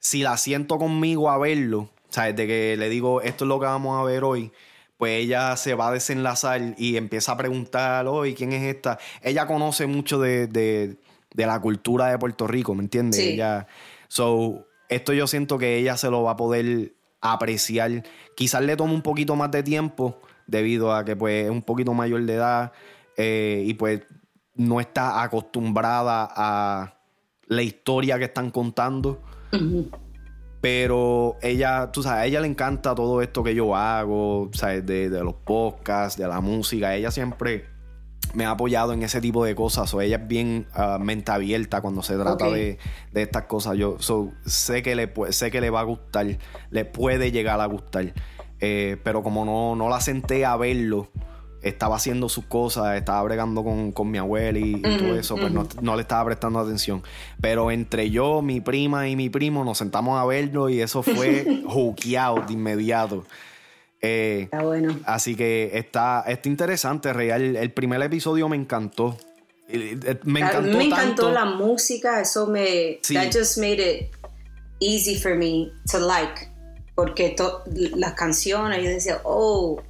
si 0.00 0.24
la 0.24 0.36
siento 0.38 0.76
conmigo 0.76 1.30
a 1.30 1.38
verlo, 1.38 1.88
¿sabes? 2.08 2.34
De 2.34 2.48
que 2.48 2.76
le 2.76 2.88
digo, 2.88 3.22
esto 3.22 3.44
es 3.44 3.48
lo 3.48 3.60
que 3.60 3.66
vamos 3.66 3.96
a 3.96 4.02
ver 4.02 4.24
hoy, 4.24 4.50
pues 4.96 5.22
ella 5.22 5.56
se 5.56 5.74
va 5.74 5.90
a 5.90 5.92
desenlazar 5.92 6.74
y 6.78 6.96
empieza 6.96 7.30
a 7.30 7.36
preguntar, 7.36 8.08
hoy 8.08 8.34
¿quién 8.34 8.52
es 8.52 8.64
esta? 8.64 8.98
Ella 9.22 9.46
conoce 9.46 9.86
mucho 9.86 10.18
de, 10.18 10.48
de 10.48 10.96
la 11.44 11.60
cultura 11.60 12.06
de 12.06 12.18
Puerto 12.18 12.46
Rico, 12.46 12.74
¿me 12.74 12.82
entiendes? 12.82 13.20
Ella, 13.20 13.66
so, 14.08 14.66
esto 14.88 15.12
yo 15.12 15.26
siento 15.26 15.58
que 15.58 15.76
ella 15.76 15.96
se 15.96 16.10
lo 16.10 16.22
va 16.22 16.32
a 16.32 16.36
poder 16.36 16.94
apreciar. 17.20 18.04
Quizás 18.34 18.62
le 18.62 18.76
tome 18.76 18.94
un 18.94 19.02
poquito 19.02 19.36
más 19.36 19.50
de 19.50 19.62
tiempo 19.62 20.20
debido 20.46 20.94
a 20.94 21.04
que 21.04 21.16
pues 21.16 21.44
es 21.44 21.50
un 21.50 21.62
poquito 21.62 21.92
mayor 21.92 22.22
de 22.22 22.34
edad 22.34 22.72
eh, 23.16 23.64
y 23.66 23.74
pues 23.74 24.02
no 24.54 24.80
está 24.80 25.22
acostumbrada 25.22 26.28
a 26.34 26.94
la 27.46 27.62
historia 27.62 28.18
que 28.18 28.24
están 28.24 28.50
contando. 28.50 29.22
Pero 30.60 31.36
ella, 31.42 31.92
tú 31.92 32.02
sabes, 32.02 32.22
a 32.22 32.26
ella 32.26 32.40
le 32.40 32.48
encanta 32.48 32.94
todo 32.94 33.22
esto 33.22 33.42
que 33.42 33.54
yo 33.54 33.76
hago, 33.76 34.50
¿sabes? 34.52 34.84
De, 34.84 35.10
de 35.10 35.22
los 35.22 35.34
podcasts, 35.34 36.18
de 36.18 36.26
la 36.26 36.40
música. 36.40 36.94
Ella 36.94 37.10
siempre 37.10 37.75
me 38.36 38.44
ha 38.44 38.50
apoyado 38.50 38.92
en 38.92 39.02
ese 39.02 39.20
tipo 39.20 39.44
de 39.44 39.54
cosas. 39.54 39.92
O 39.94 40.00
ella 40.00 40.16
es 40.16 40.28
bien 40.28 40.66
uh, 40.76 40.98
mente 40.98 41.32
abierta 41.32 41.80
cuando 41.80 42.02
se 42.02 42.16
trata 42.16 42.50
de, 42.50 42.78
estas 43.14 43.44
cosas. 43.44 43.76
Yo 43.76 43.96
sé, 44.44 44.82
que 44.82 44.94
le, 44.94 45.12
sé 45.30 45.50
que 45.50 45.60
le 45.60 45.70
va 45.70 45.80
a 45.80 45.84
gustar, 45.84 46.38
le 46.70 46.84
puede 46.84 47.32
llegar 47.32 47.60
a 47.60 47.66
gustar. 47.66 48.12
Eh, 48.60 48.98
pero 49.02 49.22
como 49.22 49.44
no, 49.44 49.74
no 49.74 49.88
la 49.88 50.00
senté 50.00 50.44
a 50.44 50.56
verlo, 50.56 51.08
estaba 51.62 51.96
haciendo 51.96 52.28
sus 52.28 52.44
cosas, 52.44 52.96
estaba 52.96 53.22
bregando 53.22 53.64
con, 53.64 54.10
mi 54.10 54.18
abuela 54.18 54.58
y, 54.58 54.80
todo 54.80 55.18
eso, 55.18 55.36
pues 55.36 55.50
no, 55.50 55.66
no, 55.80 55.96
le 55.96 56.02
estaba 56.02 56.24
prestando 56.26 56.58
atención. 56.58 57.02
Pero 57.40 57.70
entre 57.70 58.10
yo, 58.10 58.42
mi 58.42 58.60
prima 58.60 59.08
y 59.08 59.16
mi 59.16 59.30
primo 59.30 59.64
nos 59.64 59.78
sentamos 59.78 60.20
a 60.20 60.26
verlo 60.26 60.68
y 60.68 60.80
eso 60.80 61.02
fue 61.02 61.62
juqueado 61.66 62.42
de 62.46 62.52
inmediato. 62.52 63.24
Eh, 64.02 64.42
está 64.44 64.62
bueno. 64.62 64.98
Así 65.04 65.34
que 65.34 65.70
está, 65.74 66.24
está 66.26 66.48
interesante, 66.48 67.12
real. 67.12 67.56
El 67.56 67.72
primer 67.72 68.02
episodio 68.02 68.48
me 68.48 68.56
encantó. 68.56 69.16
Me 69.68 70.40
encantó, 70.40 70.62
me 70.62 70.84
encantó 70.84 71.30
la 71.30 71.44
música, 71.44 72.20
eso 72.20 72.46
me. 72.46 73.00
That 73.12 73.32
just 73.32 73.58
made 73.58 73.80
it 73.80 74.10
easy 74.80 75.16
for 75.16 75.34
me 75.34 75.72
to 75.90 75.98
like. 75.98 76.48
Porque 76.94 77.36
las 77.96 78.14
canciones, 78.14 78.82
yo 78.82 78.88
decía, 78.88 79.20
oh, 79.24 79.82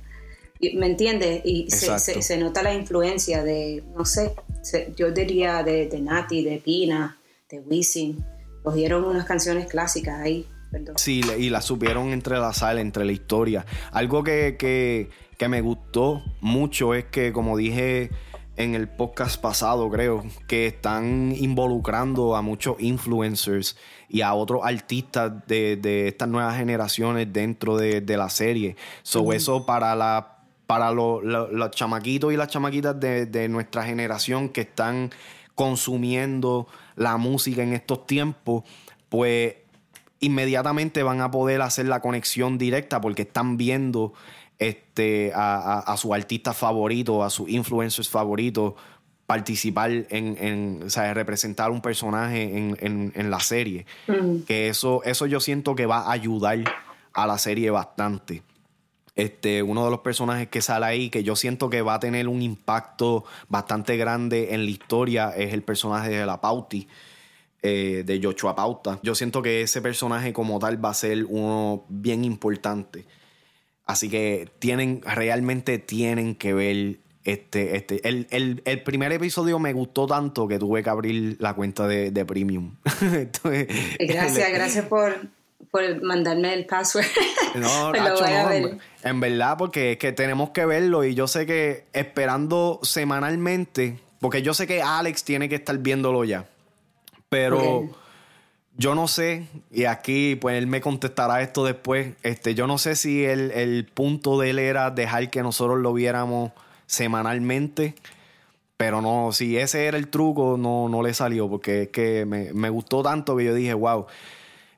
¿me 0.61 0.87
entiendes? 0.87 1.43
Y 1.45 1.71
se, 1.71 2.37
nota 2.39 2.63
la 2.63 2.75
influencia 2.75 3.45
de, 3.45 3.85
no 3.97 4.05
sé, 4.05 4.35
yo 4.97 5.13
diría 5.13 5.63
de, 5.63 5.87
de 5.89 6.01
Nati, 6.01 6.43
de 6.43 6.59
Pina, 6.59 7.17
de 7.49 7.61
Wisin. 7.61 8.25
Cogieron 8.65 9.05
unas 9.05 9.25
canciones 9.25 9.69
clásicas 9.69 10.19
ahí. 10.19 10.49
Sí, 10.97 11.21
y 11.39 11.51
la 11.51 11.61
supieron 11.61 12.13
entrelazar 12.13 12.79
entre 12.79 13.05
la 13.05 13.13
historia. 13.13 13.67
Algo 13.93 14.23
que, 14.23 15.09
me 15.49 15.61
gustó 15.61 16.23
mucho 16.41 16.95
es 16.95 17.05
que, 17.07 17.33
como 17.33 17.57
dije, 17.57 18.11
en 18.57 18.75
el 18.75 18.89
podcast 18.89 19.41
pasado, 19.41 19.91
creo, 19.91 20.25
que 20.49 20.67
están 20.67 21.35
involucrando 21.37 22.37
a 22.37 22.43
muchos 22.43 22.77
influencers 22.81 23.77
y 24.09 24.23
a 24.23 24.35
otros 24.35 24.63
artistas 24.65 25.33
de, 25.47 26.09
estas 26.09 26.29
nuevas 26.29 26.57
generaciones 26.57 27.33
dentro 27.33 27.77
de, 27.77 28.03
la 28.17 28.31
serie. 28.31 28.77
So, 29.03 29.33
eso 29.33 29.67
para 29.67 29.95
la 29.95 30.33
para 30.67 30.91
los 30.91 31.71
chamaquitos 31.71 32.33
y 32.33 32.37
las 32.37 32.49
chamaquitas 32.49 32.99
de, 32.99 33.27
de 33.27 33.49
nuestra 33.49 33.85
generación 33.85 34.49
que 34.49 34.63
están 34.63 35.11
consumiendo 35.55 36.67
la 36.97 37.19
música 37.19 37.63
en 37.63 37.73
estos 37.73 38.05
tiempos, 38.05 38.65
pues 39.09 39.55
inmediatamente 40.21 41.03
van 41.03 41.21
a 41.21 41.31
poder 41.31 41.63
hacer 41.63 41.87
la 41.87 42.01
conexión 42.01 42.59
directa 42.59 43.01
porque 43.01 43.23
están 43.23 43.57
viendo 43.57 44.15
este, 44.59 45.33
a, 45.35 45.81
a, 45.81 45.97
su 45.97 46.15
artista 46.15 46.55
favorito, 46.55 47.23
a 47.23 47.31
sus 47.31 47.49
influencers 47.49 48.09
favoritos 48.09 48.75
participar 49.27 49.91
en, 49.91 50.07
en 50.11 50.83
o 50.87 50.91
sea, 50.91 51.13
representar 51.13 51.71
un 51.71 51.81
personaje 51.81 52.43
en, 52.57 53.13
en, 53.15 53.31
la 53.31 53.41
serie. 53.41 53.85
Que 54.47 54.69
eso, 54.69 55.03
eso 55.05 55.27
yo 55.27 55.41
siento 55.41 55.75
que 55.75 55.87
va 55.87 55.99
a 55.99 56.13
ayudar 56.13 56.59
a 57.13 57.27
la 57.27 57.37
serie 57.39 57.71
bastante. 57.71 58.43
Este, 59.17 59.63
uno 59.63 59.85
de 59.85 59.91
los 59.91 60.01
personajes 60.01 60.49
que 60.49 60.63
sale 60.63 60.87
ahí, 60.87 61.11
que 61.11 61.25
yo 61.25 61.35
siento 61.35 61.71
que 61.71 61.83
va 61.83 61.95
a 61.95 62.01
tener 62.01 62.29
un 62.29 62.43
impacto 62.43 63.25
bastante 63.49 63.97
grande 63.97 64.55
en 64.55 64.65
la 64.65 64.71
historia, 64.71 65.31
es 65.31 65.53
el 65.53 65.63
personaje 65.63 66.11
de 66.11 66.27
la 66.27 66.41
Pauti, 66.41 66.87
eh, 67.63 68.03
de 68.05 68.21
Joshua 68.23 68.55
Pauta. 68.55 69.01
Yo 69.03 69.15
siento 69.15 69.43
que 69.43 69.63
ese 69.63 69.83
personaje 69.83 70.33
como 70.33 70.59
tal 70.59 70.85
va 70.85 70.91
a 70.91 70.95
ser 70.95 71.25
uno 71.25 71.85
bien 71.89 72.25
importante. 72.25 73.07
Así 73.85 74.09
que 74.09 74.49
tienen, 74.59 75.01
realmente 75.03 75.79
tienen 75.79 76.35
que 76.35 76.53
ver 76.53 76.99
este, 77.27 77.77
este. 77.77 78.01
El, 78.09 78.83
primer 78.85 79.13
episodio 79.13 79.59
me 79.59 79.73
gustó 79.73 80.07
tanto 80.07 80.47
que 80.47 80.59
tuve 80.59 80.83
que 80.83 80.91
abrir 80.91 81.37
la 81.41 81.55
cuenta 81.55 81.89
de, 81.89 82.25
Premium. 82.25 82.77
gracias, 83.99 84.51
gracias 84.53 84.87
por, 84.87 85.29
mandarme 86.03 86.55
el 86.55 86.67
password. 86.67 87.07
No, 87.57 87.91
no, 87.93 88.79
en 89.03 89.21
verdad, 89.21 89.57
porque 89.57 89.93
es 89.93 89.99
que 89.99 90.13
tenemos 90.13 90.51
que 90.51 90.67
verlo 90.67 91.05
y 91.05 91.15
yo 91.15 91.27
sé 91.27 91.47
que 91.47 91.87
esperando 91.95 92.81
semanalmente, 92.83 93.99
porque 94.21 94.43
yo 94.43 94.53
sé 94.53 94.67
que 94.67 94.83
Alex 94.83 95.25
tiene 95.25 95.49
que 95.49 95.55
estar 95.55 95.79
viéndolo 95.79 96.25
ya, 96.25 96.47
pero 97.29 97.89
yo 98.77 98.95
no 98.95 99.09
sé, 99.09 99.47
y 99.71 99.85
aquí 99.85 100.37
pues 100.37 100.57
él 100.59 100.67
me 100.67 100.81
contestará 100.81 101.41
esto 101.41 101.65
después, 101.65 102.15
este, 102.23 102.55
yo 102.55 102.67
no 102.67 102.77
sé 102.79 102.95
si 102.95 103.25
el, 103.25 103.89
punto 103.93 104.39
de 104.39 104.51
él 104.51 104.59
era 104.59 104.91
dejar 104.91 105.31
que 105.31 105.43
nosotros 105.43 105.79
lo 105.79 105.95
viéramos 105.95 106.53
semanalmente, 106.87 107.95
pero 108.77 109.01
no, 109.01 109.33
si 109.33 109.57
ese 109.57 109.87
era 109.87 109.97
el 109.97 110.09
truco, 110.09 110.57
no, 110.59 110.91
no 110.91 111.03
le 111.03 111.15
salió, 111.15 111.49
porque 111.49 111.83
es 111.83 111.89
que 111.89 112.27
me, 112.27 112.69
gustó 112.69 113.03
tanto 113.03 113.37
que 113.37 113.45
yo 113.45 113.55
dije, 113.55 113.73
wow, 113.73 114.07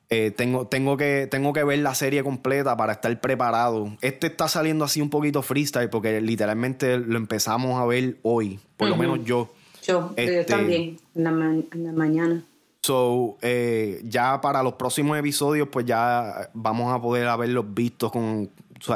eh, 0.09 0.31
tengo, 0.31 0.65
tengo, 0.65 0.95
que, 0.95 1.27
tengo 1.29 1.51
que 1.51 1.63
ver 1.65 1.79
la 1.79 1.93
serie 1.93 2.23
completa 2.23 2.75
para 2.77 2.93
estar 2.93 3.19
preparado. 3.19 3.95
Este 4.01 4.27
está 4.27 4.47
saliendo 4.47 4.85
así 4.85 5.01
un 5.01 5.09
poquito 5.09 5.41
freestyle, 5.41 5.89
porque 5.89 6.21
literalmente 6.21 6.97
lo 6.97 7.17
empezamos 7.17 7.79
a 7.79 7.85
ver 7.85 8.17
hoy, 8.23 8.59
por 8.77 8.87
lo 8.87 8.95
menos 8.95 9.25
yo. 9.25 9.51
Yo, 9.89 10.13
este, 10.15 10.43
también, 10.45 10.97
en 11.15 11.23
la 11.23 11.91
mañana. 11.91 12.43
So, 12.81 13.37
eh, 13.41 14.01
ya 14.03 14.39
para 14.39 14.63
los 14.63 14.73
próximos 14.73 15.17
episodios, 15.17 15.67
pues 15.69 15.85
ya 15.85 16.49
vamos 16.53 16.93
a 16.93 17.01
poder 17.01 17.27
haberlos 17.27 17.65
vistos 17.73 18.11
con, 18.11 18.49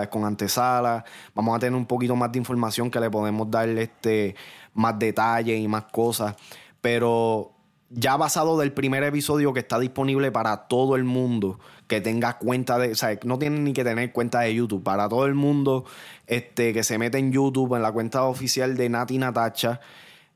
con 0.10 0.26
antesala. 0.26 1.04
Vamos 1.36 1.56
a 1.56 1.60
tener 1.60 1.76
un 1.76 1.86
poquito 1.86 2.16
más 2.16 2.32
de 2.32 2.40
información 2.40 2.90
que 2.90 3.00
le 3.00 3.10
podemos 3.10 3.52
dar 3.52 3.68
este, 3.70 4.36
más 4.74 4.98
detalles 4.98 5.60
y 5.60 5.68
más 5.68 5.84
cosas. 5.86 6.36
Pero 6.80 7.52
ya 7.90 8.18
basado 8.18 8.58
del 8.58 8.72
primer 8.72 9.04
episodio 9.04 9.54
que 9.54 9.60
está 9.60 9.80
disponible 9.80 10.32
para 10.32 10.68
todo 10.68 10.96
el 10.96 11.04
mundo 11.04 11.60
que 11.88 12.02
tenga 12.02 12.38
cuenta 12.38 12.80
de, 12.80 12.92
o 12.92 12.96
sea, 12.96 13.20
no 13.24 13.38
tienen 13.38 13.64
ni 13.64 13.74
que 13.74 13.84
tener 13.84 14.12
cuenta 14.12 14.40
de 14.42 14.56
YouTube, 14.56 14.84
para 14.84 15.08
todo 15.10 15.26
el 15.26 15.36
mundo 15.36 15.86
este, 16.28 16.74
que 16.74 16.84
se 16.84 16.98
mete 16.98 17.18
en 17.18 17.32
YouTube, 17.32 17.76
en 17.76 17.82
la 17.82 17.92
cuenta 17.92 18.24
oficial 18.24 18.76
de 18.76 18.90
Nati 18.90 19.18
Natacha, 19.18 19.80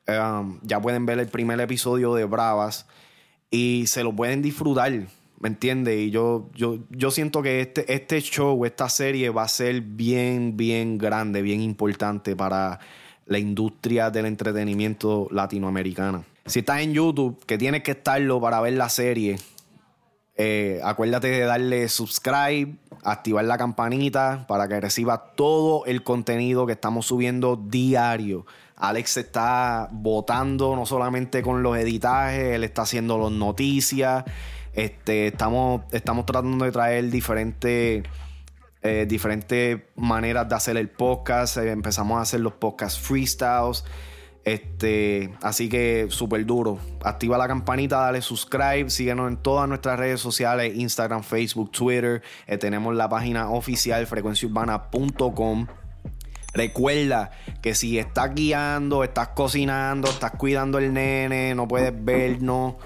um, 0.08 0.58
ya 0.62 0.80
pueden 0.80 1.06
ver 1.06 1.18
el 1.18 1.28
primer 1.28 1.60
episodio 1.60 2.14
de 2.14 2.24
Bravas 2.24 2.86
y 3.50 3.84
se 3.86 4.02
lo 4.02 4.14
pueden 4.14 4.42
disfrutar, 4.42 4.92
¿me 5.40 5.48
entiendes? 5.48 5.98
Y 5.98 6.10
yo, 6.10 6.48
yo, 6.54 6.78
yo 6.90 7.10
siento 7.10 7.42
que 7.42 7.60
este, 7.60 7.92
este 7.92 8.20
show, 8.20 8.64
esta 8.64 8.88
serie 8.88 9.30
va 9.30 9.42
a 9.42 9.48
ser 9.48 9.80
bien, 9.80 10.56
bien 10.56 10.98
grande, 10.98 11.42
bien 11.42 11.60
importante 11.60 12.34
para 12.36 12.80
la 13.26 13.38
industria 13.38 14.10
del 14.10 14.26
entretenimiento 14.26 15.28
latinoamericana. 15.30 16.24
Si 16.46 16.60
estás 16.60 16.80
en 16.80 16.94
YouTube, 16.94 17.44
que 17.44 17.58
tienes 17.58 17.82
que 17.82 17.90
estarlo 17.90 18.40
para 18.40 18.60
ver 18.60 18.72
la 18.72 18.88
serie, 18.88 19.36
eh, 20.36 20.80
acuérdate 20.82 21.28
de 21.28 21.40
darle 21.40 21.88
subscribe, 21.88 22.76
activar 23.04 23.44
la 23.44 23.58
campanita 23.58 24.46
para 24.48 24.68
que 24.68 24.80
recibas 24.80 25.20
todo 25.36 25.84
el 25.84 26.02
contenido 26.02 26.64
que 26.64 26.72
estamos 26.72 27.06
subiendo 27.06 27.56
diario. 27.56 28.46
Alex 28.78 29.16
está 29.16 29.88
votando 29.90 30.76
no 30.76 30.86
solamente 30.86 31.42
con 31.42 31.62
los 31.62 31.76
editajes, 31.76 32.54
él 32.54 32.64
está 32.64 32.82
haciendo 32.82 33.18
las 33.18 33.32
noticias. 33.32 34.24
Este, 34.72 35.26
estamos, 35.28 35.82
estamos 35.90 36.24
tratando 36.26 36.64
de 36.64 36.70
traer 36.70 37.10
diferentes, 37.10 38.04
eh, 38.82 39.86
maneras 39.96 40.48
de 40.48 40.54
hacer 40.54 40.76
el 40.76 40.88
podcast. 40.88 41.56
Eh, 41.56 41.72
empezamos 41.72 42.18
a 42.18 42.22
hacer 42.22 42.40
los 42.40 42.52
podcast 42.52 43.00
freestyles. 43.00 43.84
Este, 44.44 45.34
así 45.42 45.68
que 45.68 46.06
súper 46.10 46.46
duro. 46.46 46.78
Activa 47.02 47.36
la 47.36 47.48
campanita, 47.48 47.98
dale 47.98 48.22
subscribe, 48.22 48.88
síguenos 48.88 49.28
en 49.28 49.36
todas 49.38 49.68
nuestras 49.68 49.98
redes 49.98 50.20
sociales, 50.20 50.74
Instagram, 50.76 51.24
Facebook, 51.24 51.72
Twitter. 51.72 52.22
Eh, 52.46 52.56
tenemos 52.56 52.94
la 52.94 53.08
página 53.08 53.50
oficial 53.50 54.06
frecuenciaurbana.com. 54.06 55.66
Recuerda 56.54 57.30
que 57.60 57.74
si 57.74 57.98
estás 57.98 58.34
guiando, 58.34 59.04
estás 59.04 59.28
cocinando, 59.28 60.08
estás 60.08 60.32
cuidando 60.32 60.78
el 60.78 60.92
nene, 60.92 61.54
no 61.54 61.68
puedes 61.68 61.92
vernos, 62.04 62.76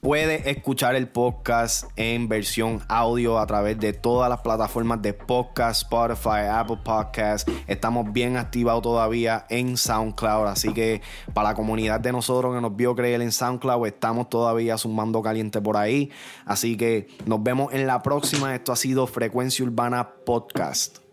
puedes 0.00 0.46
escuchar 0.46 0.96
el 0.96 1.08
podcast 1.08 1.84
en 1.96 2.28
versión 2.28 2.82
audio 2.88 3.38
a 3.38 3.46
través 3.46 3.78
de 3.78 3.92
todas 3.92 4.28
las 4.28 4.40
plataformas 4.40 5.00
de 5.00 5.14
podcast, 5.14 5.82
Spotify, 5.82 6.48
Apple 6.50 6.80
Podcasts. 6.84 7.50
Estamos 7.68 8.12
bien 8.12 8.36
activados 8.36 8.82
todavía 8.82 9.46
en 9.48 9.76
SoundCloud, 9.76 10.48
así 10.48 10.74
que 10.74 11.00
para 11.32 11.50
la 11.50 11.54
comunidad 11.54 12.00
de 12.00 12.10
nosotros 12.10 12.54
que 12.54 12.60
nos 12.60 12.74
vio 12.74 12.96
creer 12.96 13.22
en 13.22 13.30
SoundCloud, 13.30 13.86
estamos 13.86 14.28
todavía 14.28 14.76
sumando 14.76 15.22
caliente 15.22 15.60
por 15.62 15.76
ahí. 15.76 16.10
Así 16.44 16.76
que 16.76 17.06
nos 17.26 17.42
vemos 17.42 17.72
en 17.72 17.86
la 17.86 18.02
próxima. 18.02 18.54
Esto 18.54 18.72
ha 18.72 18.76
sido 18.76 19.06
Frecuencia 19.06 19.64
Urbana 19.64 20.10
Podcast. 20.26 21.03